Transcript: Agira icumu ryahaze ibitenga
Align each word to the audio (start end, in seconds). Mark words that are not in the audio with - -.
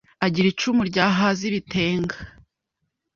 Agira 0.25 0.47
icumu 0.53 0.81
ryahaze 0.89 1.41
ibitenga 1.49 2.15